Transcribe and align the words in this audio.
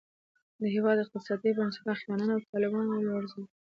د 0.61 0.63
هېواد 0.75 0.97
اقتصادي 1.01 1.51
بنسټونه 1.57 1.91
اخوانیانو 1.95 2.35
او 2.35 2.43
طالبانو 2.53 2.91
ولړزول. 3.13 3.45